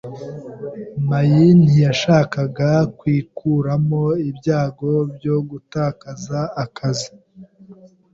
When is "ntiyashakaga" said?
1.61-2.71